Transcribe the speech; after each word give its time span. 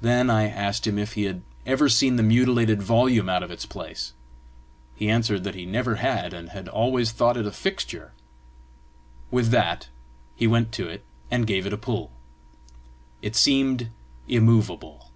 Then 0.00 0.30
I 0.30 0.48
asked 0.48 0.84
him 0.88 0.98
if 0.98 1.12
he 1.12 1.26
had 1.26 1.42
ever 1.64 1.88
seen 1.88 2.16
the 2.16 2.24
mutilated 2.24 2.82
volume 2.82 3.28
out 3.28 3.44
of 3.44 3.52
its 3.52 3.64
place; 3.66 4.14
he 4.96 5.08
answered 5.08 5.44
that 5.44 5.54
he 5.54 5.64
never 5.64 5.94
had, 5.94 6.34
and 6.34 6.48
had 6.48 6.66
always 6.66 7.12
thought 7.12 7.36
it 7.36 7.46
a 7.46 7.52
fixture. 7.52 8.10
With 9.30 9.50
that 9.50 9.86
he 10.34 10.48
went 10.48 10.72
to 10.72 10.88
it, 10.88 11.04
and 11.30 11.46
gave 11.46 11.66
it 11.66 11.72
a 11.72 11.78
pull: 11.78 12.10
it 13.22 13.36
seemed 13.36 13.90
immovable. 14.26 15.12